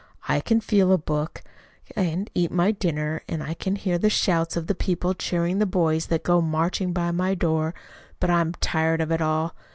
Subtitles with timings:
[0.27, 1.43] "I can feel a book,
[1.95, 5.67] and eat my dinner, and I can hear the shouts of the people cheering the
[5.67, 7.75] boys that go marching by my door.
[8.19, 9.53] But I'm tired of it all.